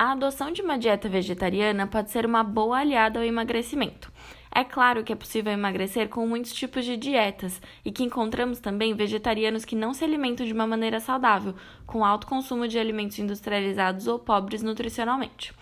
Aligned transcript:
A 0.00 0.12
adoção 0.12 0.50
de 0.50 0.62
uma 0.62 0.78
dieta 0.78 1.10
vegetariana 1.10 1.86
pode 1.86 2.10
ser 2.10 2.24
uma 2.24 2.42
boa 2.42 2.78
aliada 2.78 3.18
ao 3.18 3.24
emagrecimento. 3.26 4.10
É 4.50 4.64
claro 4.64 5.04
que 5.04 5.12
é 5.12 5.14
possível 5.14 5.52
emagrecer 5.52 6.08
com 6.08 6.26
muitos 6.26 6.54
tipos 6.54 6.86
de 6.86 6.96
dietas 6.96 7.60
e 7.84 7.92
que 7.92 8.02
encontramos 8.02 8.60
também 8.60 8.94
vegetarianos 8.94 9.66
que 9.66 9.76
não 9.76 9.92
se 9.92 10.02
alimentam 10.02 10.46
de 10.46 10.54
uma 10.54 10.66
maneira 10.66 11.00
saudável, 11.00 11.54
com 11.86 12.02
alto 12.02 12.26
consumo 12.26 12.66
de 12.66 12.78
alimentos 12.78 13.18
industrializados 13.18 14.06
ou 14.06 14.18
pobres 14.18 14.62
nutricionalmente. 14.62 15.52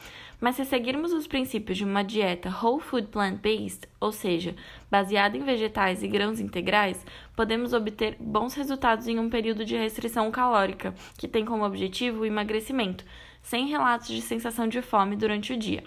Mas 0.41 0.55
se 0.55 0.65
seguirmos 0.65 1.13
os 1.13 1.27
princípios 1.27 1.79
de 1.79 1.85
uma 1.85 2.05
dieta 2.05 2.49
whole 2.49 2.81
food 2.81 3.09
plant-based, 3.09 3.89
ou 4.01 4.13
seja, 4.13 4.55
baseada 4.89 5.37
em 5.37 5.43
vegetais 5.43 6.03
e 6.03 6.09
grãos 6.09 6.39
integrais, 6.39 7.05
podemos 7.35 7.73
obter 7.73 8.17
bons 8.21 8.55
resultados 8.55 9.09
em 9.09 9.19
um 9.19 9.29
período 9.29 9.65
de 9.65 9.77
restrição 9.77 10.31
calórica, 10.31 10.95
que 11.19 11.27
tem 11.27 11.45
como 11.45 11.65
objetivo 11.65 12.21
o 12.21 12.27
emagrecimento, 12.27 13.05
sem 13.43 13.67
relatos 13.67 14.09
de 14.09 14.23
sensação 14.23 14.69
de 14.69 14.81
fome 14.81 15.17
durante 15.17 15.53
o 15.53 15.57
dia. 15.57 15.83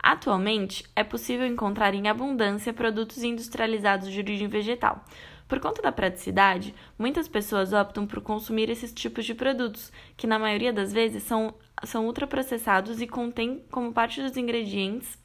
Atualmente, 0.00 0.84
é 0.94 1.04
possível 1.04 1.46
encontrar 1.46 1.94
em 1.94 2.08
abundância 2.08 2.72
produtos 2.72 3.22
industrializados 3.22 4.10
de 4.10 4.18
origem 4.18 4.48
vegetal. 4.48 5.04
Por 5.48 5.58
conta 5.60 5.80
da 5.80 5.90
praticidade, 5.90 6.74
muitas 6.98 7.26
pessoas 7.26 7.72
optam 7.72 8.06
por 8.06 8.20
consumir 8.20 8.68
esses 8.68 8.92
tipos 8.92 9.24
de 9.24 9.34
produtos, 9.34 9.90
que 10.16 10.26
na 10.26 10.38
maioria 10.38 10.72
das 10.72 10.92
vezes 10.92 11.22
são, 11.22 11.54
são 11.84 12.06
ultraprocessados 12.06 13.00
e 13.00 13.06
contêm 13.06 13.64
como 13.70 13.92
parte 13.92 14.22
dos 14.22 14.36
ingredientes 14.36 15.18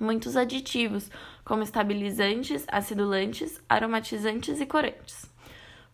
muitos 0.00 0.36
aditivos, 0.36 1.08
como 1.44 1.62
estabilizantes, 1.62 2.64
acidulantes, 2.66 3.62
aromatizantes 3.68 4.60
e 4.60 4.66
corantes. 4.66 5.30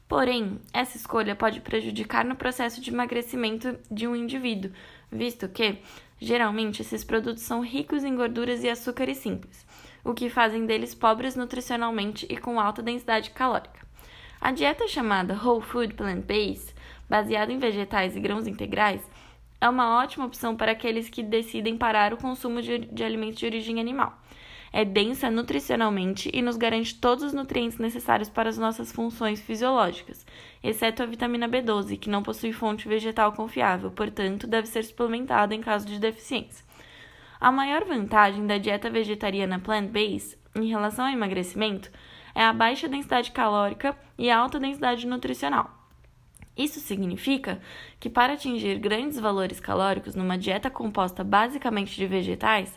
Porém, 0.09 0.59
essa 0.73 0.97
escolha 0.97 1.37
pode 1.37 1.61
prejudicar 1.61 2.25
no 2.25 2.35
processo 2.35 2.81
de 2.81 2.91
emagrecimento 2.91 3.79
de 3.91 4.07
um 4.07 4.17
indivíduo, 4.17 4.73
visto 5.13 5.47
que 5.47 5.79
Geralmente, 6.21 6.83
esses 6.83 7.05
produtos 7.05 7.45
são 7.45 7.61
ricos 7.61 8.03
em 8.03 8.17
gorduras 8.17 8.65
e 8.65 8.69
açúcares 8.69 9.19
simples, 9.19 9.65
o 10.05 10.15
que 10.15 10.29
fazem 10.29 10.67
deles 10.67 10.95
pobres 10.95 11.37
nutricionalmente 11.37 12.27
e 12.29 12.37
com 12.37 12.61
alta 12.61 12.83
densidade 12.83 13.31
calórica. 13.31 13.87
A 14.41 14.53
dieta 14.53 14.87
chamada 14.87 15.35
Whole 15.35 15.63
Food 15.63 15.95
Plant-Based, 15.95 16.75
baseada 17.09 17.53
em 17.53 17.59
vegetais 17.59 18.17
e 18.17 18.21
grãos 18.21 18.47
integrais, 18.47 19.01
é 19.61 19.69
uma 19.69 19.99
ótima 19.99 20.27
opção 20.27 20.57
para 20.57 20.73
aqueles 20.73 21.09
que 21.09 21.23
decidem 21.23 21.77
parar 21.77 22.13
o 22.13 22.17
consumo 22.17 22.63
de, 22.63 22.79
de 22.79 23.03
alimentos 23.03 23.41
de 23.41 23.47
origem 23.47 23.81
animal 23.81 24.17
é 24.73 24.85
densa 24.85 25.31
nutricionalmente 25.31 26.31
e 26.33 26.43
nos 26.43 26.57
garante 26.57 26.95
todos 26.95 27.25
os 27.25 27.33
nutrientes 27.33 27.79
necessários 27.79 28.29
para 28.29 28.49
as 28.49 28.59
nossas 28.59 28.93
funções 28.93 29.41
fisiológicas, 29.41 30.27
exceto 30.63 31.03
a 31.03 31.07
vitamina 31.07 31.49
B12, 31.49 31.99
que 31.99 32.11
não 32.11 32.23
possui 32.23 32.53
fonte 32.53 32.89
vegetal 32.89 33.33
confiável, 33.33 33.91
portanto, 33.91 34.47
deve 34.47 34.69
ser 34.69 34.85
suplementada 34.85 35.55
em 35.55 35.61
caso 35.61 35.87
de 35.87 35.99
deficiência. 35.99 36.65
A 37.41 37.53
maior 37.53 37.85
vantagem 37.85 38.47
da 38.47 38.59
dieta 38.59 38.91
vegetariana 38.91 39.61
plant-based 39.61 40.37
em 40.57 40.69
relação 40.69 41.05
ao 41.05 41.13
emagrecimento 41.13 41.91
é 42.35 42.45
a 42.45 42.53
baixa 42.53 42.89
densidade 42.89 43.31
calórica 43.31 43.97
e 44.19 44.29
a 44.29 44.39
alta 44.39 44.59
densidade 44.59 45.07
nutricional. 45.07 45.71
Isso 46.57 46.81
significa 46.81 47.61
que, 48.01 48.11
para 48.11 48.33
atingir 48.33 48.81
grandes 48.81 49.21
valores 49.21 49.61
calóricos 49.61 50.17
numa 50.17 50.37
dieta 50.37 50.69
composta 50.69 51.23
basicamente 51.23 51.95
de 51.95 52.07
vegetais, 52.09 52.77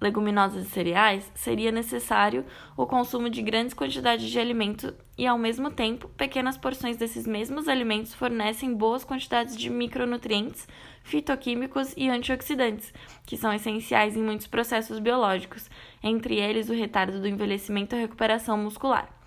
leguminosas 0.00 0.66
e 0.66 0.70
cereais, 0.70 1.30
seria 1.34 1.70
necessário 1.70 2.44
o 2.76 2.86
consumo 2.86 3.28
de 3.28 3.42
grandes 3.42 3.74
quantidades 3.74 4.30
de 4.30 4.38
alimento 4.38 4.94
e, 5.18 5.26
ao 5.26 5.36
mesmo 5.36 5.70
tempo, 5.70 6.08
pequenas 6.16 6.56
porções 6.56 6.96
desses 6.96 7.26
mesmos 7.26 7.68
alimentos 7.68 8.14
fornecem 8.14 8.74
boas 8.74 9.04
quantidades 9.04 9.56
de 9.56 9.68
micronutrientes, 9.68 10.66
fitoquímicos 11.02 11.92
e 11.96 12.08
antioxidantes, 12.08 12.92
que 13.26 13.36
são 13.36 13.52
essenciais 13.52 14.16
em 14.16 14.22
muitos 14.22 14.46
processos 14.46 14.98
biológicos, 14.98 15.68
entre 16.02 16.36
eles 16.36 16.70
o 16.70 16.74
retardo 16.74 17.20
do 17.20 17.28
envelhecimento 17.28 17.94
e 17.94 17.98
a 17.98 18.00
recuperação 18.00 18.56
muscular. 18.56 19.20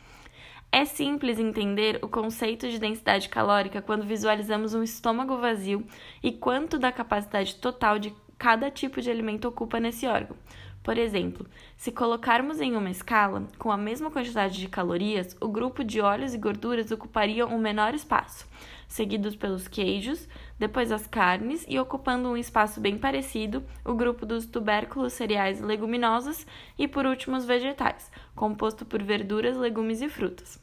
É 0.71 0.85
simples 0.85 1.37
entender 1.37 1.99
o 2.01 2.07
conceito 2.07 2.67
de 2.67 2.79
densidade 2.79 3.29
calórica 3.29 3.79
quando 3.79 4.07
visualizamos 4.07 4.73
um 4.73 4.81
estômago 4.81 5.37
vazio 5.37 5.85
e 6.23 6.31
quanto 6.31 6.79
da 6.79 6.91
capacidade 6.91 7.57
total 7.57 7.99
de 7.99 8.11
cada 8.37 8.69
tipo 8.69 9.01
de 9.01 9.09
alimento 9.09 9.47
ocupa 9.47 9.79
nesse 9.79 10.05
órgão. 10.07 10.35
Por 10.83 10.97
exemplo, 10.97 11.47
se 11.77 11.93
colocarmos 11.93 12.59
em 12.59 12.75
uma 12.75 12.89
escala, 12.89 13.47
com 13.57 13.71
a 13.71 13.77
mesma 13.77 14.11
quantidade 14.11 14.59
de 14.59 14.67
calorias, 14.67 15.35
o 15.39 15.47
grupo 15.47 15.81
de 15.81 16.01
óleos 16.01 16.33
e 16.33 16.37
gorduras 16.37 16.91
ocuparia 16.91 17.47
um 17.47 17.57
menor 17.57 17.93
espaço, 17.93 18.45
seguidos 18.85 19.33
pelos 19.33 19.65
queijos, 19.69 20.27
depois 20.59 20.91
as 20.91 21.07
carnes 21.07 21.65
e 21.69 21.79
ocupando 21.79 22.27
um 22.27 22.35
espaço 22.35 22.81
bem 22.81 22.97
parecido, 22.97 23.63
o 23.85 23.93
grupo 23.93 24.25
dos 24.25 24.45
tubérculos, 24.45 25.13
cereais 25.13 25.61
e 25.61 25.63
leguminosas 25.63 26.45
e 26.77 26.85
por 26.85 27.05
último 27.05 27.37
os 27.37 27.45
vegetais, 27.45 28.11
composto 28.35 28.85
por 28.85 29.01
verduras, 29.01 29.55
legumes 29.55 30.01
e 30.01 30.09
frutas. 30.09 30.61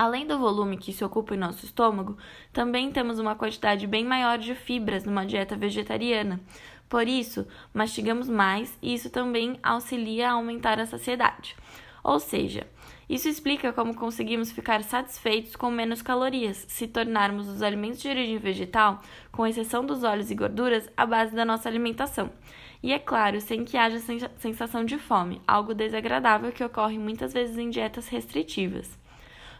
Além 0.00 0.26
do 0.26 0.38
volume 0.38 0.78
que 0.78 0.94
se 0.94 1.04
ocupa 1.04 1.34
em 1.34 1.38
nosso 1.38 1.66
estômago, 1.66 2.16
também 2.54 2.90
temos 2.90 3.18
uma 3.18 3.34
quantidade 3.34 3.86
bem 3.86 4.02
maior 4.02 4.38
de 4.38 4.54
fibras 4.54 5.04
numa 5.04 5.26
dieta 5.26 5.54
vegetariana. 5.58 6.40
Por 6.88 7.06
isso, 7.06 7.46
mastigamos 7.74 8.26
mais 8.26 8.78
e 8.80 8.94
isso 8.94 9.10
também 9.10 9.60
auxilia 9.62 10.30
a 10.30 10.32
aumentar 10.32 10.80
a 10.80 10.86
saciedade. 10.86 11.54
Ou 12.02 12.18
seja, 12.18 12.66
isso 13.10 13.28
explica 13.28 13.74
como 13.74 13.94
conseguimos 13.94 14.50
ficar 14.50 14.82
satisfeitos 14.82 15.54
com 15.54 15.70
menos 15.70 16.00
calorias 16.00 16.64
se 16.66 16.88
tornarmos 16.88 17.46
os 17.46 17.60
alimentos 17.60 18.00
de 18.00 18.08
origem 18.08 18.38
vegetal, 18.38 19.02
com 19.30 19.46
exceção 19.46 19.84
dos 19.84 20.02
óleos 20.02 20.30
e 20.30 20.34
gorduras, 20.34 20.88
a 20.96 21.04
base 21.04 21.36
da 21.36 21.44
nossa 21.44 21.68
alimentação. 21.68 22.30
E 22.82 22.90
é 22.90 22.98
claro, 22.98 23.38
sem 23.38 23.66
que 23.66 23.76
haja 23.76 23.98
sensação 24.38 24.82
de 24.82 24.96
fome, 24.96 25.42
algo 25.46 25.74
desagradável 25.74 26.50
que 26.52 26.64
ocorre 26.64 26.98
muitas 26.98 27.34
vezes 27.34 27.58
em 27.58 27.68
dietas 27.68 28.08
restritivas. 28.08 28.98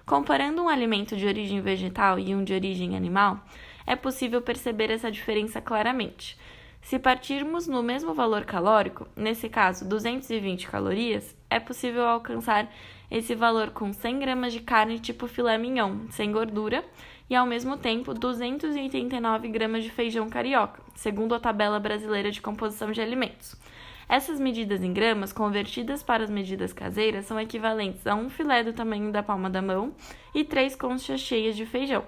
Comparando 0.06 0.62
um 0.62 0.68
alimento 0.68 1.16
de 1.16 1.26
origem 1.26 1.60
vegetal 1.60 2.18
e 2.18 2.34
um 2.34 2.42
de 2.42 2.52
origem 2.52 2.96
animal, 2.96 3.40
é 3.86 3.94
possível 3.94 4.42
perceber 4.42 4.90
essa 4.90 5.10
diferença 5.10 5.60
claramente. 5.60 6.36
Se 6.82 6.98
partirmos 6.98 7.66
no 7.66 7.82
mesmo 7.82 8.14
valor 8.14 8.44
calórico, 8.44 9.06
nesse 9.14 9.48
caso 9.48 9.86
220 9.88 10.66
calorias, 10.68 11.36
é 11.48 11.60
possível 11.60 12.06
alcançar 12.06 12.68
esse 13.10 13.34
valor 13.34 13.70
com 13.70 13.92
100 13.92 14.18
gramas 14.18 14.52
de 14.52 14.60
carne 14.60 14.98
tipo 14.98 15.26
filé 15.26 15.58
mignon, 15.58 16.08
sem 16.10 16.32
gordura, 16.32 16.84
e 17.28 17.34
ao 17.36 17.46
mesmo 17.46 17.76
tempo 17.76 18.12
289 18.12 19.48
gramas 19.48 19.84
de 19.84 19.90
feijão 19.90 20.28
carioca, 20.28 20.82
segundo 20.94 21.34
a 21.34 21.40
tabela 21.40 21.78
brasileira 21.78 22.30
de 22.30 22.40
composição 22.40 22.90
de 22.90 23.00
alimentos. 23.00 23.54
Essas 24.10 24.40
medidas 24.40 24.82
em 24.82 24.92
gramas, 24.92 25.32
convertidas 25.32 26.02
para 26.02 26.24
as 26.24 26.30
medidas 26.30 26.72
caseiras, 26.72 27.26
são 27.26 27.38
equivalentes 27.38 28.04
a 28.08 28.16
um 28.16 28.28
filé 28.28 28.64
do 28.64 28.72
tamanho 28.72 29.12
da 29.12 29.22
palma 29.22 29.48
da 29.48 29.62
mão 29.62 29.94
e 30.34 30.42
três 30.42 30.74
conchas 30.74 31.20
cheias 31.20 31.54
de 31.54 31.64
feijão. 31.64 32.04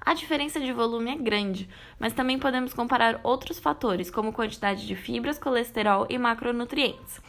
A 0.00 0.12
diferença 0.12 0.58
de 0.58 0.72
volume 0.72 1.12
é 1.12 1.14
grande, 1.14 1.68
mas 2.00 2.12
também 2.12 2.36
podemos 2.36 2.74
comparar 2.74 3.20
outros 3.22 3.60
fatores, 3.60 4.10
como 4.10 4.32
quantidade 4.32 4.88
de 4.88 4.96
fibras, 4.96 5.38
colesterol 5.38 6.04
e 6.10 6.18
macronutrientes. 6.18 7.20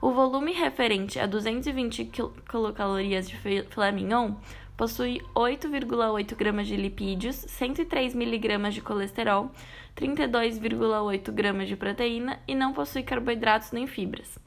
O 0.00 0.12
volume 0.12 0.52
referente 0.52 1.18
a 1.18 1.26
220 1.26 2.12
quilocalorias 2.48 3.28
de 3.28 3.36
filé 3.36 3.90
mignon 3.90 4.36
possui 4.76 5.22
8,8 5.34 6.36
gramas 6.36 6.66
de 6.66 6.76
lipídios, 6.76 7.36
103 7.36 8.14
miligramas 8.14 8.74
de 8.74 8.80
colesterol, 8.80 9.50
32,8 9.96 11.32
gramas 11.32 11.68
de 11.68 11.76
proteína 11.76 12.38
e 12.46 12.54
não 12.54 12.72
possui 12.72 13.02
carboidratos 13.02 13.72
nem 13.72 13.86
fibras. 13.86 14.38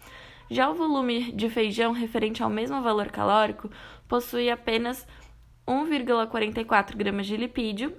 Já 0.50 0.70
o 0.70 0.76
volume 0.76 1.32
de 1.32 1.50
feijão 1.50 1.92
referente 1.92 2.42
ao 2.44 2.50
mesmo 2.50 2.82
valor 2.82 3.08
calórico 3.10 3.70
possui 4.08 4.50
apenas 4.50 5.06
1,44 5.68 6.96
gramas 6.96 7.28
de 7.28 7.38
lipídio, 7.38 7.96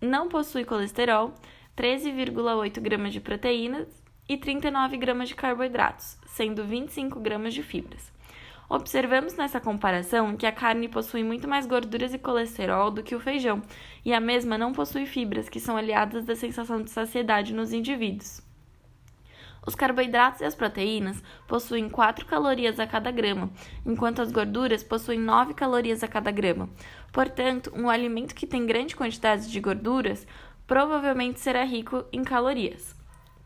não 0.00 0.28
possui 0.28 0.64
colesterol, 0.64 1.34
13,8 1.76 2.80
gramas 2.80 3.12
de 3.12 3.20
proteínas 3.20 4.02
e 4.28 4.36
39 4.36 4.96
gramas 4.96 5.28
de 5.28 5.34
carboidratos, 5.34 6.18
sendo 6.26 6.64
25 6.64 7.20
gramas 7.20 7.54
de 7.54 7.62
fibras. 7.62 8.15
Observamos 8.68 9.34
nessa 9.34 9.60
comparação 9.60 10.36
que 10.36 10.44
a 10.44 10.50
carne 10.50 10.88
possui 10.88 11.22
muito 11.22 11.46
mais 11.46 11.66
gorduras 11.66 12.12
e 12.12 12.18
colesterol 12.18 12.90
do 12.90 13.02
que 13.02 13.14
o 13.14 13.20
feijão, 13.20 13.62
e 14.04 14.12
a 14.12 14.18
mesma 14.18 14.58
não 14.58 14.72
possui 14.72 15.06
fibras, 15.06 15.48
que 15.48 15.60
são 15.60 15.76
aliadas 15.76 16.24
da 16.24 16.34
sensação 16.34 16.82
de 16.82 16.90
saciedade 16.90 17.54
nos 17.54 17.72
indivíduos. 17.72 18.40
Os 19.64 19.76
carboidratos 19.76 20.40
e 20.40 20.44
as 20.44 20.54
proteínas 20.54 21.22
possuem 21.46 21.88
4 21.88 22.26
calorias 22.26 22.80
a 22.80 22.88
cada 22.88 23.12
grama, 23.12 23.50
enquanto 23.84 24.20
as 24.20 24.32
gorduras 24.32 24.82
possuem 24.82 25.20
9 25.20 25.54
calorias 25.54 26.02
a 26.02 26.08
cada 26.08 26.32
grama. 26.32 26.68
Portanto, 27.12 27.72
um 27.72 27.88
alimento 27.88 28.34
que 28.34 28.48
tem 28.48 28.66
grande 28.66 28.96
quantidade 28.96 29.48
de 29.48 29.60
gorduras 29.60 30.26
provavelmente 30.66 31.38
será 31.38 31.62
rico 31.62 32.04
em 32.12 32.24
calorias. 32.24 32.95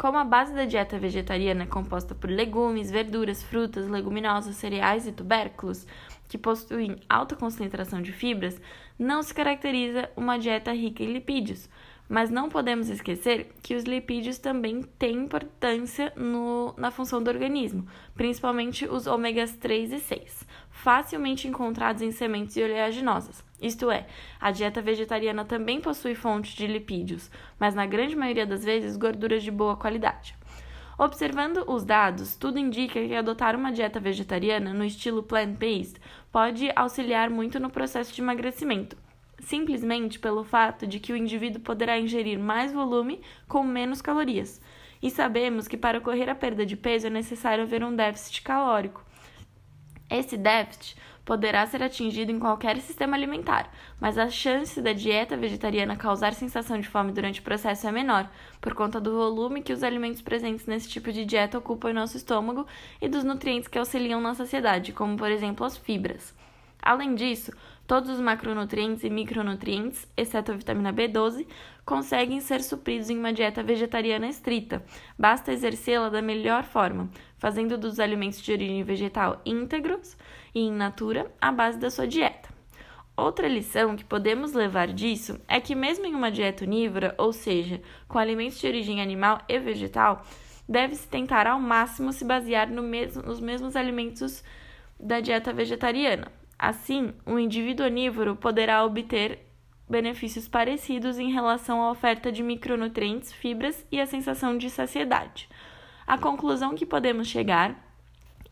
Como 0.00 0.16
a 0.16 0.24
base 0.24 0.54
da 0.54 0.64
dieta 0.64 0.98
vegetariana 0.98 1.64
é 1.64 1.66
composta 1.66 2.14
por 2.14 2.30
legumes, 2.30 2.90
verduras, 2.90 3.42
frutas, 3.42 3.86
leguminosas, 3.86 4.56
cereais 4.56 5.06
e 5.06 5.12
tubérculos, 5.12 5.86
que 6.26 6.38
possuem 6.38 6.96
alta 7.06 7.36
concentração 7.36 8.00
de 8.00 8.10
fibras, 8.10 8.58
não 8.98 9.22
se 9.22 9.34
caracteriza 9.34 10.08
uma 10.16 10.38
dieta 10.38 10.72
rica 10.72 11.02
em 11.02 11.12
lipídios. 11.12 11.68
Mas 12.08 12.30
não 12.30 12.48
podemos 12.48 12.88
esquecer 12.88 13.54
que 13.62 13.74
os 13.74 13.84
lipídios 13.84 14.38
também 14.38 14.80
têm 14.98 15.16
importância 15.16 16.14
no, 16.16 16.72
na 16.78 16.90
função 16.90 17.22
do 17.22 17.28
organismo, 17.28 17.86
principalmente 18.14 18.86
os 18.86 19.06
ômegas 19.06 19.54
3 19.56 19.92
e 19.92 20.00
6, 20.00 20.46
facilmente 20.82 21.46
encontrados 21.46 22.00
em 22.00 22.10
sementes 22.10 22.56
e 22.56 22.62
oleaginosas. 22.62 23.44
Isto 23.60 23.90
é, 23.90 24.06
a 24.40 24.50
dieta 24.50 24.80
vegetariana 24.80 25.44
também 25.44 25.78
possui 25.78 26.14
fontes 26.14 26.54
de 26.54 26.66
lipídios, 26.66 27.30
mas 27.58 27.74
na 27.74 27.84
grande 27.84 28.16
maioria 28.16 28.46
das 28.46 28.64
vezes 28.64 28.96
gorduras 28.96 29.42
de 29.42 29.50
boa 29.50 29.76
qualidade. 29.76 30.34
Observando 30.98 31.64
os 31.66 31.84
dados, 31.84 32.34
tudo 32.34 32.58
indica 32.58 33.06
que 33.06 33.14
adotar 33.14 33.54
uma 33.54 33.70
dieta 33.70 34.00
vegetariana 34.00 34.72
no 34.72 34.84
estilo 34.84 35.22
plant-based 35.22 36.00
pode 36.32 36.70
auxiliar 36.74 37.28
muito 37.28 37.60
no 37.60 37.68
processo 37.68 38.14
de 38.14 38.22
emagrecimento, 38.22 38.96
simplesmente 39.38 40.18
pelo 40.18 40.44
fato 40.44 40.86
de 40.86 40.98
que 40.98 41.12
o 41.12 41.16
indivíduo 41.16 41.60
poderá 41.60 41.98
ingerir 41.98 42.38
mais 42.38 42.72
volume 42.72 43.20
com 43.46 43.62
menos 43.62 44.00
calorias. 44.00 44.60
E 45.02 45.10
sabemos 45.10 45.68
que 45.68 45.76
para 45.76 45.98
ocorrer 45.98 46.28
a 46.30 46.34
perda 46.34 46.64
de 46.64 46.76
peso 46.76 47.06
é 47.06 47.10
necessário 47.10 47.64
haver 47.64 47.84
um 47.84 47.94
déficit 47.94 48.42
calórico. 48.42 49.09
Esse 50.10 50.36
déficit 50.36 50.96
poderá 51.24 51.64
ser 51.66 51.82
atingido 51.82 52.32
em 52.32 52.40
qualquer 52.40 52.76
sistema 52.78 53.16
alimentar, 53.16 53.70
mas 54.00 54.18
a 54.18 54.28
chance 54.28 54.82
da 54.82 54.92
dieta 54.92 55.36
vegetariana 55.36 55.94
causar 55.94 56.34
sensação 56.34 56.80
de 56.80 56.88
fome 56.88 57.12
durante 57.12 57.38
o 57.38 57.44
processo 57.44 57.86
é 57.86 57.92
menor, 57.92 58.28
por 58.60 58.74
conta 58.74 59.00
do 59.00 59.12
volume 59.12 59.62
que 59.62 59.72
os 59.72 59.84
alimentos 59.84 60.20
presentes 60.20 60.66
nesse 60.66 60.88
tipo 60.88 61.12
de 61.12 61.24
dieta 61.24 61.58
ocupam 61.58 61.90
em 61.90 61.94
nosso 61.94 62.16
estômago 62.16 62.66
e 63.00 63.08
dos 63.08 63.22
nutrientes 63.22 63.68
que 63.68 63.78
auxiliam 63.78 64.20
na 64.20 64.34
saciedade, 64.34 64.92
como 64.92 65.16
por 65.16 65.30
exemplo 65.30 65.64
as 65.64 65.76
fibras. 65.76 66.34
Além 66.82 67.14
disso, 67.14 67.52
todos 67.90 68.08
os 68.08 68.20
macronutrientes 68.20 69.02
e 69.02 69.10
micronutrientes, 69.10 70.06
exceto 70.16 70.52
a 70.52 70.54
vitamina 70.54 70.92
B12, 70.92 71.44
conseguem 71.84 72.38
ser 72.38 72.62
supridos 72.62 73.10
em 73.10 73.18
uma 73.18 73.32
dieta 73.32 73.64
vegetariana 73.64 74.28
estrita. 74.28 74.80
Basta 75.18 75.52
exercê-la 75.52 76.08
da 76.08 76.22
melhor 76.22 76.62
forma, 76.62 77.10
fazendo 77.36 77.76
dos 77.76 77.98
alimentos 77.98 78.40
de 78.40 78.52
origem 78.52 78.84
vegetal 78.84 79.42
íntegros 79.44 80.16
e 80.54 80.60
in 80.60 80.70
natura 80.70 81.34
a 81.40 81.50
base 81.50 81.80
da 81.80 81.90
sua 81.90 82.06
dieta. 82.06 82.48
Outra 83.16 83.48
lição 83.48 83.96
que 83.96 84.04
podemos 84.04 84.52
levar 84.52 84.92
disso 84.92 85.40
é 85.48 85.58
que, 85.58 85.74
mesmo 85.74 86.06
em 86.06 86.14
uma 86.14 86.30
dieta 86.30 86.64
onívora, 86.64 87.12
ou 87.18 87.32
seja, 87.32 87.82
com 88.06 88.20
alimentos 88.20 88.60
de 88.60 88.68
origem 88.68 89.02
animal 89.02 89.40
e 89.48 89.58
vegetal, 89.58 90.24
deve-se 90.68 91.08
tentar 91.08 91.48
ao 91.48 91.58
máximo 91.58 92.12
se 92.12 92.24
basear 92.24 92.70
no 92.70 92.84
mesmo, 92.84 93.20
nos 93.24 93.40
mesmos 93.40 93.74
alimentos 93.74 94.44
da 94.96 95.18
dieta 95.18 95.52
vegetariana. 95.52 96.38
Assim, 96.62 97.14
o 97.24 97.38
indivíduo 97.38 97.86
onívoro 97.86 98.36
poderá 98.36 98.84
obter 98.84 99.38
benefícios 99.88 100.46
parecidos 100.46 101.18
em 101.18 101.32
relação 101.32 101.80
à 101.80 101.90
oferta 101.90 102.30
de 102.30 102.42
micronutrientes, 102.42 103.32
fibras 103.32 103.86
e 103.90 103.98
a 103.98 104.04
sensação 104.04 104.58
de 104.58 104.68
saciedade. 104.68 105.48
A 106.06 106.18
conclusão 106.18 106.74
que 106.74 106.84
podemos 106.84 107.28
chegar 107.28 107.82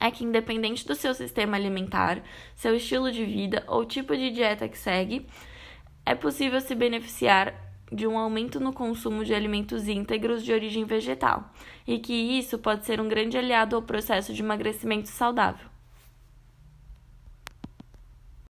é 0.00 0.10
que, 0.10 0.24
independente 0.24 0.86
do 0.86 0.94
seu 0.94 1.12
sistema 1.12 1.58
alimentar, 1.58 2.22
seu 2.56 2.74
estilo 2.74 3.12
de 3.12 3.26
vida 3.26 3.62
ou 3.68 3.84
tipo 3.84 4.16
de 4.16 4.30
dieta 4.30 4.66
que 4.66 4.78
segue, 4.78 5.26
é 6.06 6.14
possível 6.14 6.62
se 6.62 6.74
beneficiar 6.74 7.52
de 7.92 8.06
um 8.06 8.16
aumento 8.16 8.58
no 8.58 8.72
consumo 8.72 9.22
de 9.22 9.34
alimentos 9.34 9.86
íntegros 9.86 10.42
de 10.42 10.54
origem 10.54 10.86
vegetal, 10.86 11.52
e 11.86 11.98
que 11.98 12.14
isso 12.14 12.58
pode 12.58 12.86
ser 12.86 13.02
um 13.02 13.08
grande 13.08 13.36
aliado 13.36 13.76
ao 13.76 13.82
processo 13.82 14.32
de 14.32 14.42
emagrecimento 14.42 15.10
saudável. 15.10 15.68